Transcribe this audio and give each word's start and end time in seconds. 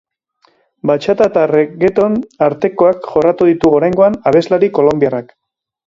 Batxata 0.91 1.27
eta 1.31 1.43
reggaeton 1.51 2.17
artekoak 2.47 3.07
jorratu 3.13 3.53
ditu 3.53 3.75
oraingoan 3.81 4.21
abeslari 4.33 4.77
kolonbiarrak. 4.81 5.35